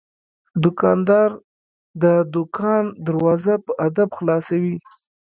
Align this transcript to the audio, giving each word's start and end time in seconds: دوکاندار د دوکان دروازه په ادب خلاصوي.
دوکاندار 0.63 1.29
د 2.03 2.03
دوکان 2.33 2.83
دروازه 3.07 3.53
په 3.65 3.71
ادب 3.87 4.09
خلاصوي. 4.17 4.75